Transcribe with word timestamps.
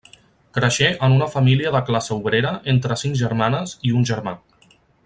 Creixé 0.57 0.87
en 1.07 1.17
una 1.17 1.27
família 1.33 1.73
de 1.75 1.83
classe 1.91 2.11
obrera 2.17 2.55
entre 2.75 2.99
cinc 3.03 3.21
germanes 3.25 3.79
i 3.91 3.97
un 4.01 4.13
germà. 4.15 4.39